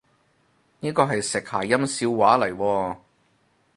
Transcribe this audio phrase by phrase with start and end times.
[0.79, 2.97] 呢個係食諧音笑話嚟喎？